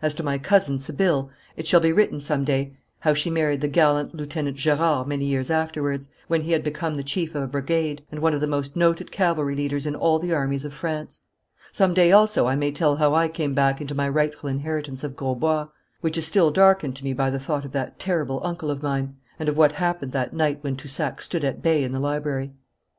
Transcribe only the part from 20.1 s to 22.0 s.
that night when Toussac stood at bay in the